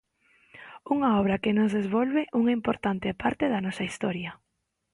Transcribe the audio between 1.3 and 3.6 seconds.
que nos devolve unha importante parte